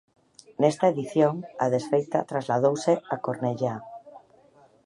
Nesta 0.61 0.85
edición 0.93 1.35
a 1.63 1.65
desfeita 1.73 2.27
trasladouse 2.31 2.93
a 3.13 3.15
Cornellá. 3.25 3.75